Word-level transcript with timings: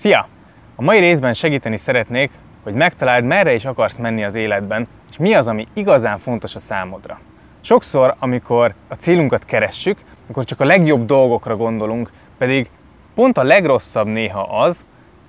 Szia! 0.00 0.28
A 0.76 0.82
mai 0.82 0.98
részben 0.98 1.34
segíteni 1.34 1.76
szeretnék, 1.76 2.30
hogy 2.62 2.74
megtaláld, 2.74 3.24
merre 3.24 3.54
is 3.54 3.64
akarsz 3.64 3.96
menni 3.96 4.24
az 4.24 4.34
életben, 4.34 4.88
és 5.10 5.16
mi 5.16 5.34
az, 5.34 5.46
ami 5.46 5.66
igazán 5.72 6.18
fontos 6.18 6.54
a 6.54 6.58
számodra. 6.58 7.20
Sokszor, 7.60 8.14
amikor 8.18 8.74
a 8.88 8.94
célunkat 8.94 9.44
keressük, 9.44 9.98
akkor 10.28 10.44
csak 10.44 10.60
a 10.60 10.64
legjobb 10.64 11.06
dolgokra 11.06 11.56
gondolunk, 11.56 12.10
pedig 12.38 12.70
pont 13.14 13.38
a 13.38 13.42
legrosszabb 13.42 14.06
néha 14.06 14.62
az, 14.62 14.84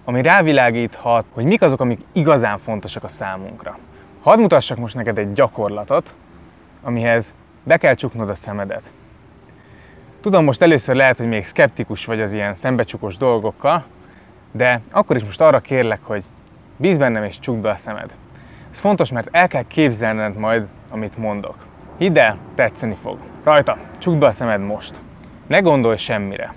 ami 0.05 0.21
rávilágíthat, 0.21 1.26
hogy 1.31 1.44
mik 1.44 1.62
azok, 1.62 1.79
amik 1.79 1.99
igazán 2.12 2.58
fontosak 2.58 3.03
a 3.03 3.10
számunkra. 3.10 3.78
Hadd 4.22 4.40
mutassak 4.40 4.78
most 4.78 4.96
neked 4.96 5.17
egy 5.17 5.31
gyakorlatot, 5.31 6.13
amihez 6.81 7.33
be 7.63 7.78
kell 7.78 7.96
csuknod 7.96 8.29
a 8.29 8.35
szemedet. 8.35 8.92
Tudom, 10.22 10.44
most 10.44 10.62
először 10.62 10.96
lehet, 10.96 11.17
hogy 11.17 11.28
még 11.28 11.46
szkeptikus 11.46 12.06
vagy 12.06 12.22
az 12.22 12.33
ilyen 12.33 12.53
szembecsukos 12.53 13.17
dolgokkal, 13.17 13.85
de 14.52 14.81
akkor 14.92 15.15
is 15.15 15.24
most 15.24 15.42
arra 15.42 15.60
kérlek, 15.60 15.99
hogy 16.04 16.23
bíz 16.78 16.98
bennem 16.98 17.23
és 17.23 17.40
csukd 17.40 17.62
be 17.62 17.70
a 17.70 17.76
szemed. 17.76 18.16
Ez 18.72 18.80
fontos, 18.80 19.12
mert 19.12 19.28
el 19.32 19.48
kell 19.48 19.64
képzelned 19.68 20.36
majd, 20.36 20.68
amit 20.90 21.18
mondok. 21.18 21.66
Hidd 21.98 22.20
el, 22.20 22.38
tetszeni 22.56 22.98
fog. 23.02 23.18
Rajta, 23.44 23.78
csukd 23.98 24.20
be 24.20 24.26
a 24.26 24.32
szemed 24.32 24.62
most. 24.62 25.02
Ne 25.48 25.59
gondolj 25.59 25.98
semmire. 25.98 26.54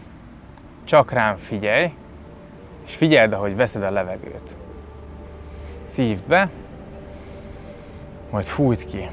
Csak 0.84 1.12
rám 1.12 1.36
figyelj, 1.36 1.92
és 2.86 2.94
figyeld, 2.94 3.32
ahogy 3.32 3.56
veszed 3.56 3.82
a 3.82 3.90
levegőt. 3.90 4.56
Szívd 5.82 6.24
be, 6.24 6.48
majd 8.30 8.44
fújt 8.44 8.84
ki. 8.84 9.08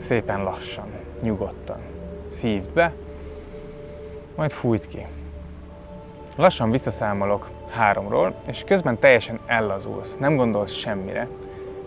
Szépen 0.00 0.42
lassan, 0.42 0.86
nyugodtan. 1.22 1.80
Szívd 2.30 2.70
be, 2.70 2.92
majd 4.36 4.50
fújt 4.50 4.86
ki. 4.86 5.06
Lassan 6.36 6.70
visszaszámolok 6.70 7.50
háromról, 7.70 8.34
és 8.46 8.62
közben 8.66 8.98
teljesen 8.98 9.40
ellazulsz, 9.46 10.16
nem 10.18 10.36
gondolsz 10.36 10.72
semmire. 10.72 11.28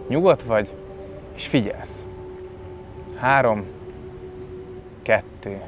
Nyugodt 0.08 0.44
vagy, 0.44 0.74
és 1.36 1.48
figyelsz. 1.48 2.06
Három, 3.20 3.66
kettő, 5.02 5.62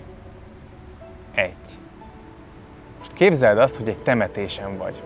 egy. 1.35 1.79
Most 2.97 3.13
képzeld 3.13 3.57
azt, 3.57 3.75
hogy 3.75 3.87
egy 3.87 3.97
temetésen 3.97 4.77
vagy. 4.77 5.01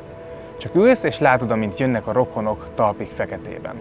Csak 0.58 0.76
ülsz 0.76 1.04
és 1.04 1.20
látod, 1.20 1.52
amint 1.52 1.80
jönnek 1.80 2.08
a 2.08 2.12
rokonok 2.12 2.70
talpig 2.76 3.08
feketében. 3.08 3.76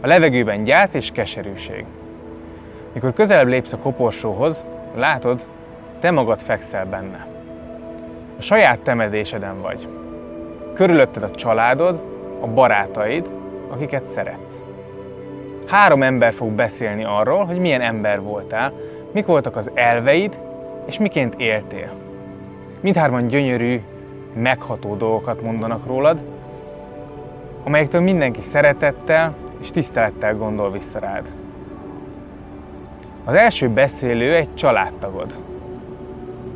A 0.00 0.06
levegőben 0.06 0.62
gyász 0.62 0.94
és 0.94 1.10
keserűség. 1.10 1.84
Mikor 2.92 3.12
közelebb 3.12 3.48
lépsz 3.48 3.72
a 3.72 3.78
koporsóhoz, 3.78 4.64
látod, 4.94 5.44
te 6.00 6.10
magad 6.10 6.40
fekszel 6.40 6.86
benne. 6.86 7.27
A 8.38 8.42
saját 8.42 8.78
temedéseden 8.78 9.60
vagy. 9.60 9.88
Körülötted 10.74 11.22
a 11.22 11.30
családod, 11.30 12.04
a 12.40 12.46
barátaid, 12.46 13.30
akiket 13.68 14.06
szeretsz. 14.06 14.62
Három 15.66 16.02
ember 16.02 16.32
fog 16.32 16.50
beszélni 16.50 17.04
arról, 17.04 17.44
hogy 17.44 17.58
milyen 17.58 17.80
ember 17.80 18.20
voltál, 18.20 18.72
mik 19.12 19.26
voltak 19.26 19.56
az 19.56 19.70
elveid, 19.74 20.40
és 20.86 20.98
miként 20.98 21.34
éltél. 21.34 21.90
Mindhárman 22.80 23.26
gyönyörű, 23.26 23.80
megható 24.34 24.94
dolgokat 24.94 25.42
mondanak 25.42 25.86
rólad, 25.86 26.18
amelyektől 27.64 28.00
mindenki 28.00 28.42
szeretettel 28.42 29.34
és 29.60 29.70
tisztelettel 29.70 30.34
gondol 30.34 30.70
vissza 30.70 30.98
rád. 30.98 31.30
Az 33.24 33.34
első 33.34 33.68
beszélő 33.68 34.34
egy 34.34 34.54
családtagod. 34.54 35.38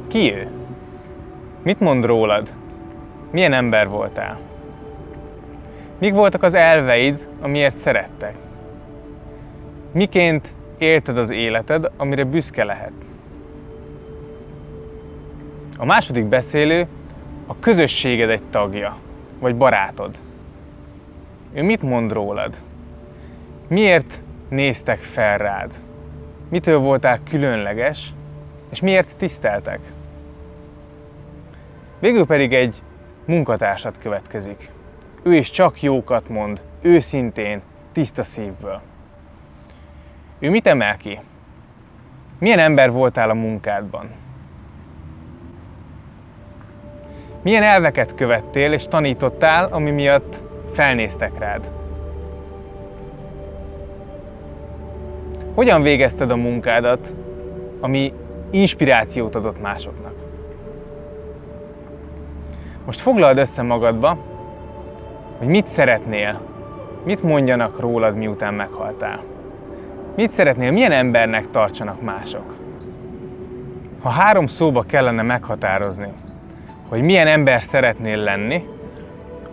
Ki 0.09 0.35
ő? 0.35 0.62
Mit 1.63 1.81
mond 1.81 2.05
rólad? 2.05 2.53
Milyen 3.31 3.53
ember 3.53 3.89
voltál? 3.89 4.39
Mik 5.99 6.13
voltak 6.13 6.43
az 6.43 6.55
elveid, 6.55 7.29
amiért 7.41 7.77
szerettek? 7.77 8.35
Miként 9.93 10.55
élted 10.79 11.19
az 11.19 11.31
életed, 11.31 11.91
amire 11.97 12.25
büszke 12.25 12.65
lehet? 12.65 12.93
A 15.79 15.85
második 15.85 16.25
beszélő 16.25 16.87
a 17.47 17.59
közösséged 17.59 18.31
egy 18.31 18.43
tagja, 18.51 18.97
vagy 19.39 19.57
barátod. 19.57 20.17
Ő 21.53 21.63
mit 21.63 21.83
mond 21.83 22.13
rólad? 22.13 22.55
Miért 23.69 24.21
néztek 24.49 24.99
fel 24.99 25.39
rád? 25.39 25.73
Mitől 26.49 26.79
voltál 26.79 27.21
különleges, 27.31 28.13
és 28.71 28.81
miért 28.81 29.17
tiszteltek? 29.17 29.81
Végül 32.03 32.27
pedig 32.27 32.53
egy 32.53 32.83
munkatársad 33.25 33.99
következik. 33.99 34.71
Ő 35.23 35.35
is 35.35 35.51
csak 35.51 35.83
jókat 35.83 36.29
mond, 36.29 36.63
őszintén, 36.81 37.63
tiszta 37.93 38.23
szívből. 38.23 38.81
Ő 40.39 40.51
mit 40.51 40.67
emel 40.67 40.97
ki? 40.97 41.21
Milyen 42.39 42.59
ember 42.59 42.91
voltál 42.91 43.31
a 43.31 43.35
munkádban? 43.35 44.11
Milyen 47.43 47.63
elveket 47.63 48.15
követtél 48.15 48.73
és 48.73 48.87
tanítottál, 48.87 49.65
ami 49.73 49.91
miatt 49.91 50.43
felnéztek 50.73 51.39
rád? 51.39 51.71
Hogyan 55.55 55.83
végezted 55.83 56.31
a 56.31 56.37
munkádat, 56.37 57.15
ami 57.81 58.13
inspirációt 58.51 59.35
adott 59.35 59.61
másoknak? 59.61 60.22
Most 62.85 63.01
foglald 63.01 63.39
össze 63.39 63.63
magadba, 63.63 64.17
hogy 65.39 65.47
mit 65.47 65.69
szeretnél, 65.69 66.41
mit 67.05 67.23
mondjanak 67.23 67.81
rólad, 67.81 68.17
miután 68.17 68.55
meghaltál. 68.55 69.21
Mit 70.17 70.31
szeretnél, 70.31 70.71
milyen 70.71 70.93
embernek 70.93 71.51
tartsanak 71.51 72.03
mások? 72.03 72.55
Ha 74.03 74.09
három 74.09 74.47
szóba 74.47 74.83
kellene 74.83 75.23
meghatározni, 75.23 76.13
hogy 76.89 77.03
milyen 77.03 77.27
ember 77.27 77.63
szeretnél 77.63 78.17
lenni, 78.17 78.69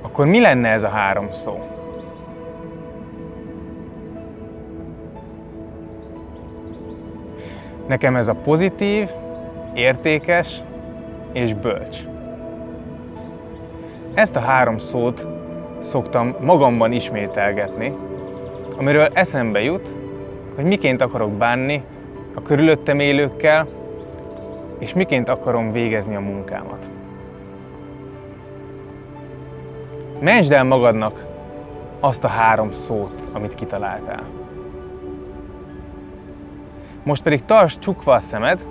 akkor 0.01 0.25
mi 0.25 0.40
lenne 0.40 0.69
ez 0.69 0.84
a 0.84 0.90
három 0.90 1.31
szó? 1.31 1.69
Nekem 7.88 8.16
ez 8.16 8.28
a 8.28 8.34
pozitív, 8.34 9.09
értékes 9.73 10.61
és 11.34 11.53
bölcs. 11.53 11.97
Ezt 14.19 14.35
a 14.35 14.40
három 14.40 14.78
szót 14.78 15.28
szoktam 15.80 16.35
magamban 16.41 16.91
ismételgetni, 16.91 17.94
amiről 18.78 19.09
eszembe 19.13 19.62
jut, 19.62 19.96
hogy 20.56 20.63
miként 20.63 21.02
akarok 21.02 21.31
bánni 21.31 21.84
a 22.35 22.41
körülöttem 22.41 23.00
élőkkel, 23.00 23.68
és 24.79 24.94
miként 24.94 25.29
akarom 25.29 25.72
végezni 25.72 26.16
a 26.16 26.19
munkámat. 26.19 26.90
Mentsd 30.19 30.52
el 30.52 30.63
magadnak 30.63 31.25
azt 32.00 32.24
a 32.24 32.28
három 32.28 32.72
szót, 32.72 33.28
amit 33.34 33.56
kitaláltál. 33.56 34.24
Most 37.03 37.24
pedig 37.24 37.46
tartsd 37.46 37.79
csukva 37.79 38.13
a 38.13 38.19
szemed, 38.19 38.66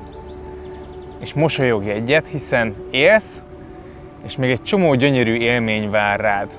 és 1.18 1.34
mosolyogj 1.34 1.90
egyet, 1.90 2.26
hiszen 2.26 2.74
élsz, 2.90 3.42
és 4.24 4.36
még 4.36 4.50
egy 4.50 4.62
csomó 4.62 4.94
gyönyörű 4.94 5.36
élmény 5.36 5.90
vár 5.90 6.20
rád. 6.20 6.56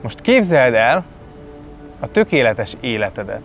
Most 0.00 0.20
képzeld 0.20 0.74
el 0.74 1.04
a 2.00 2.10
tökéletes 2.10 2.76
életedet. 2.80 3.42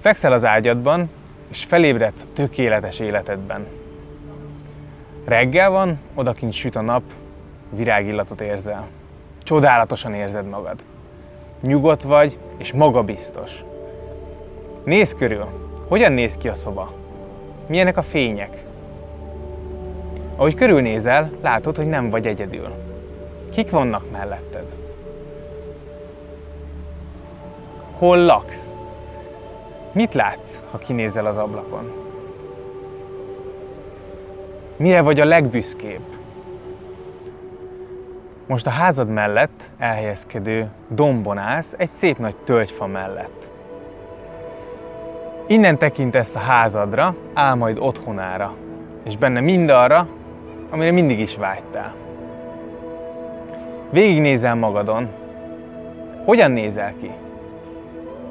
Fekszel 0.00 0.32
az 0.32 0.44
ágyadban, 0.44 1.10
és 1.50 1.64
felébredsz 1.64 2.22
a 2.22 2.32
tökéletes 2.34 2.98
életedben. 2.98 3.66
Reggel 5.24 5.70
van, 5.70 5.98
odakint 6.14 6.52
süt 6.52 6.76
a 6.76 6.80
nap, 6.80 7.02
virágillatot 7.70 8.40
érzel. 8.40 8.86
Csodálatosan 9.42 10.14
érzed 10.14 10.48
magad. 10.48 10.84
Nyugodt 11.60 12.02
vagy, 12.02 12.38
és 12.56 12.72
magabiztos. 12.72 13.64
Nézz 14.84 15.12
körül, 15.12 15.46
hogyan 15.88 16.12
néz 16.12 16.36
ki 16.36 16.48
a 16.48 16.54
szoba? 16.54 16.92
Milyenek 17.66 17.96
a 17.96 18.02
fények? 18.02 18.64
Ahogy 20.38 20.54
körülnézel, 20.54 21.30
látod, 21.42 21.76
hogy 21.76 21.86
nem 21.86 22.10
vagy 22.10 22.26
egyedül. 22.26 22.68
Kik 23.50 23.70
vannak 23.70 24.10
melletted? 24.10 24.74
Hol 27.92 28.24
laksz? 28.24 28.70
Mit 29.92 30.14
látsz, 30.14 30.62
ha 30.70 30.78
kinézel 30.78 31.26
az 31.26 31.36
ablakon? 31.36 31.92
Mire 34.76 35.00
vagy 35.00 35.20
a 35.20 35.24
legbüszkébb? 35.24 36.02
Most 38.46 38.66
a 38.66 38.70
házad 38.70 39.08
mellett 39.08 39.70
elhelyezkedő 39.78 40.68
dombon 40.88 41.38
állsz 41.38 41.74
egy 41.78 41.90
szép 41.90 42.18
nagy 42.18 42.36
tölgyfa 42.36 42.86
mellett. 42.86 43.48
Innen 45.46 45.78
tekintesz 45.78 46.34
a 46.34 46.38
házadra, 46.38 47.14
áll 47.34 47.54
majd 47.54 47.78
otthonára, 47.78 48.54
és 49.04 49.16
benne 49.16 49.40
mindarra, 49.40 50.06
amire 50.70 50.90
mindig 50.90 51.18
is 51.18 51.36
vágytál. 51.36 51.94
Végignézel 53.90 54.54
magadon. 54.54 55.08
Hogyan 56.24 56.50
nézel 56.50 56.94
ki? 57.00 57.10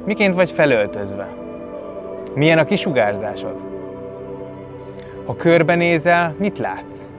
Miként 0.05 0.33
vagy 0.33 0.51
felöltözve? 0.51 1.27
Milyen 2.33 2.57
a 2.57 2.65
kisugárzásod? 2.65 3.63
Ha 5.25 5.35
körbenézel, 5.35 6.35
mit 6.37 6.57
látsz? 6.57 7.09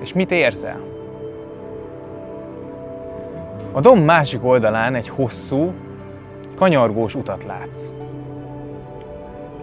És 0.00 0.12
mit 0.12 0.30
érzel? 0.30 0.80
A 3.72 3.80
domb 3.80 4.04
másik 4.04 4.44
oldalán 4.44 4.94
egy 4.94 5.08
hosszú, 5.08 5.72
kanyargós 6.56 7.14
utat 7.14 7.44
látsz. 7.44 7.90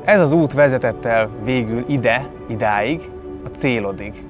Ez 0.03 0.21
az 0.21 0.31
út 0.31 0.53
vezetett 0.53 1.05
el 1.05 1.29
végül 1.43 1.83
ide, 1.87 2.25
idáig, 2.47 3.09
a 3.45 3.47
célodig. 3.47 4.23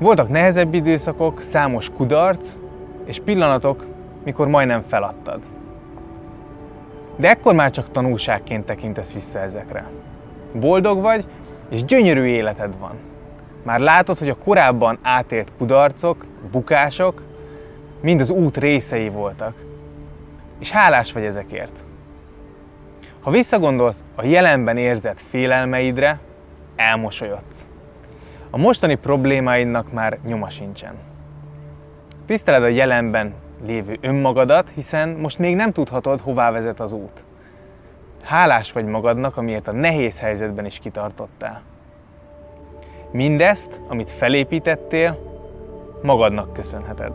Voltak 0.00 0.28
nehezebb 0.28 0.74
időszakok, 0.74 1.42
számos 1.42 1.90
kudarc 1.96 2.56
és 3.04 3.20
pillanatok, 3.24 3.86
mikor 4.24 4.48
majdnem 4.48 4.82
feladtad. 4.86 5.40
De 7.16 7.28
ekkor 7.28 7.54
már 7.54 7.70
csak 7.70 7.90
tanulságként 7.90 8.66
tekintesz 8.66 9.12
vissza 9.12 9.38
ezekre. 9.38 9.86
Boldog 10.52 11.00
vagy, 11.00 11.24
és 11.68 11.84
gyönyörű 11.84 12.24
életed 12.24 12.78
van. 12.78 12.98
Már 13.62 13.80
látod, 13.80 14.18
hogy 14.18 14.28
a 14.28 14.36
korábban 14.44 14.98
átélt 15.02 15.52
kudarcok, 15.58 16.24
bukások 16.50 17.22
mind 18.00 18.20
az 18.20 18.30
út 18.30 18.56
részei 18.56 19.08
voltak. 19.08 19.54
És 20.58 20.70
hálás 20.70 21.12
vagy 21.12 21.24
ezekért. 21.24 21.84
Ha 23.20 23.30
visszagondolsz 23.30 24.04
a 24.14 24.24
jelenben 24.24 24.76
érzett 24.76 25.20
félelmeidre, 25.20 26.18
elmosolyodsz. 26.76 27.69
A 28.50 28.56
mostani 28.56 28.94
problémáidnak 28.94 29.92
már 29.92 30.18
nyoma 30.26 30.48
sincsen. 30.48 30.94
Tiszteled 32.26 32.62
a 32.62 32.68
jelenben 32.68 33.34
lévő 33.66 33.98
önmagadat, 34.00 34.70
hiszen 34.74 35.08
most 35.08 35.38
még 35.38 35.54
nem 35.54 35.72
tudhatod, 35.72 36.20
hová 36.20 36.50
vezet 36.50 36.80
az 36.80 36.92
út. 36.92 37.24
Hálás 38.22 38.72
vagy 38.72 38.84
magadnak, 38.84 39.36
amiért 39.36 39.68
a 39.68 39.72
nehéz 39.72 40.20
helyzetben 40.20 40.64
is 40.64 40.78
kitartottál. 40.78 41.62
Mindezt, 43.10 43.80
amit 43.88 44.10
felépítettél, 44.10 45.18
magadnak 46.02 46.52
köszönheted. 46.52 47.12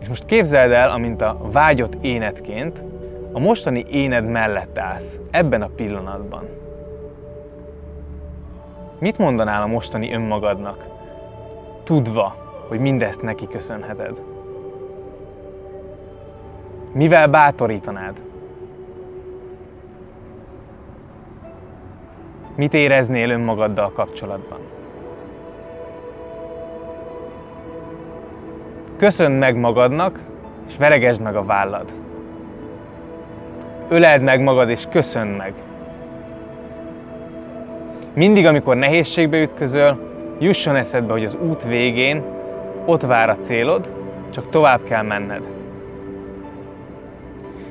És 0.00 0.08
most 0.08 0.24
képzeld 0.24 0.72
el, 0.72 0.90
amint 0.90 1.22
a 1.22 1.38
vágyott 1.52 1.96
énetként 2.00 2.84
a 3.32 3.38
mostani 3.38 3.84
éned 3.90 4.26
mellett 4.26 4.78
állsz, 4.78 5.20
ebben 5.30 5.62
a 5.62 5.70
pillanatban. 5.76 6.48
Mit 9.02 9.18
mondanál 9.18 9.62
a 9.62 9.66
mostani 9.66 10.12
önmagadnak, 10.12 10.86
tudva, 11.84 12.34
hogy 12.68 12.80
mindezt 12.80 13.22
neki 13.22 13.46
köszönheted? 13.46 14.22
Mivel 16.92 17.28
bátorítanád? 17.28 18.22
Mit 22.54 22.74
éreznél 22.74 23.30
önmagaddal 23.30 23.92
kapcsolatban? 23.92 24.58
Köszönd 28.96 29.38
meg 29.38 29.56
magadnak, 29.56 30.18
és 30.68 30.76
veregesd 30.76 31.22
meg 31.22 31.36
a 31.36 31.44
vállad. 31.44 31.92
Öleld 33.88 34.22
meg 34.22 34.40
magad, 34.40 34.68
és 34.68 34.86
köszönd 34.90 35.36
meg. 35.36 35.54
Mindig, 38.14 38.46
amikor 38.46 38.76
nehézségbe 38.76 39.40
ütközöl, 39.40 39.98
jusson 40.38 40.76
eszedbe, 40.76 41.12
hogy 41.12 41.24
az 41.24 41.36
út 41.48 41.62
végén 41.64 42.22
ott 42.84 43.02
vár 43.02 43.30
a 43.30 43.36
célod, 43.36 43.92
csak 44.30 44.50
tovább 44.50 44.80
kell 44.84 45.02
menned. 45.02 45.42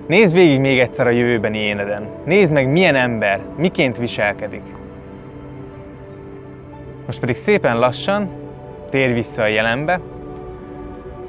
Nézd 0.05 0.33
végig 0.33 0.59
még 0.59 0.79
egyszer 0.79 1.07
a 1.07 1.09
jövőbeni 1.09 1.57
éneden. 1.57 2.07
Nézd 2.23 2.51
meg, 2.51 2.71
milyen 2.71 2.95
ember, 2.95 3.39
miként 3.57 3.97
viselkedik. 3.97 4.63
Most 7.05 7.19
pedig 7.19 7.35
szépen 7.35 7.79
lassan 7.79 8.29
térj 8.89 9.13
vissza 9.13 9.41
a 9.41 9.47
jelenbe, 9.47 9.99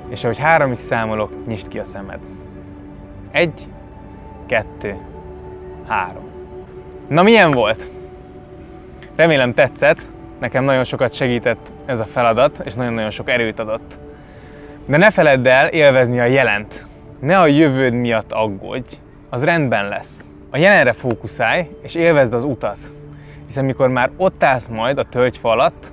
és 0.09 0.25
ahogy 0.25 0.39
háromig 0.39 0.79
számolok, 0.79 1.47
nyisd 1.47 1.69
ki 1.69 1.79
a 1.79 1.85
szemed. 1.85 2.19
Egy, 3.31 3.69
kettő, 4.47 4.97
három. 5.87 6.25
Na 7.09 7.23
milyen 7.23 7.51
volt? 7.51 7.91
Remélem 9.17 9.55
tetszett, 9.55 9.99
nekem 10.41 10.65
nagyon 10.65 10.85
sokat 10.85 11.13
segített 11.13 11.73
ez 11.87 12.01
a 12.01 12.05
feladat, 12.05 12.63
és 12.65 12.75
nagyon-nagyon 12.75 13.11
sok 13.11 13.31
erőt 13.31 13.59
adott. 13.59 13.99
De 14.87 14.97
ne 14.97 15.11
feledd 15.11 15.49
el 15.49 15.69
élvezni 15.69 16.21
a 16.21 16.25
jelent. 16.25 16.87
Ne 17.21 17.39
a 17.39 17.47
jövőd 17.47 17.93
miatt 17.93 18.33
aggódj, 18.33 18.95
az 19.31 19.45
rendben 19.45 19.89
lesz. 19.89 20.25
A 20.51 20.57
jelenre 20.57 20.93
fókuszálj, 20.93 21.69
és 21.83 21.95
élvezd 21.95 22.35
az 22.35 22.45
utat. 22.45 22.79
Hiszen 23.47 23.65
mikor 23.65 23.89
már 23.89 24.11
ott 24.17 24.45
állsz 24.45 24.67
majd 24.67 24.99
a 24.99 25.05
tölgyfa 25.05 25.51
alatt, 25.51 25.93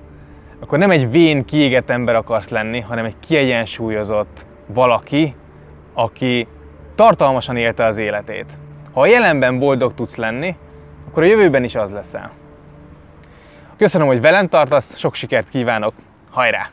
akkor 0.60 0.77
nem 0.77 0.92
egy 0.92 1.12
vén, 1.12 1.45
kiégett 1.45 1.89
ember 1.89 2.15
akarsz 2.15 2.50
lenni, 2.50 2.80
hanem 2.80 3.06
egy 3.06 3.15
kiegyensúlyozott 3.19 4.45
valaki, 4.65 5.36
aki 5.94 6.48
tartalmasan 6.95 7.57
élte 7.57 7.86
az 7.86 7.98
életét. 7.98 8.57
Ha 8.94 9.01
a 9.01 9.07
jelenben 9.07 9.60
boldog 9.60 9.94
tudsz 9.94 10.15
lenni, 10.15 10.56
akkor 11.07 11.24
a 11.24 11.25
jövőben 11.25 11.63
is 11.63 11.75
az 11.75 11.92
leszel. 11.92 12.31
Köszönöm, 13.79 14.07
hogy 14.07 14.21
velem 14.21 14.47
tartasz, 14.47 14.97
sok 14.97 15.15
sikert 15.15 15.49
kívánok, 15.49 15.93
hajrá! 16.29 16.69